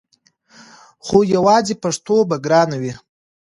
خو 1.05 1.17
یواځې 1.35 1.73
پښتو 1.83 2.15
به 2.29 2.35
ګرانه 2.45 2.77
وي! 2.81 2.93